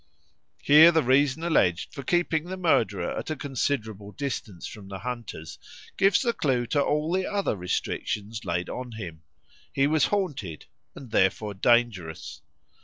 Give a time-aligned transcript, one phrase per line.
[0.63, 5.59] Here the reason alleged for keeping the murderer at a considerable distance from the hunters
[5.95, 9.21] gives the clue to all the other restrictions laid on him:
[9.71, 12.41] he was haunted and therefore dangerous.